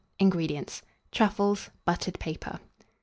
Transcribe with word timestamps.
INGREDIENTS. 0.17 0.81
Truffles, 1.11 1.69
buttered 1.85 2.17
paper. 2.19 2.59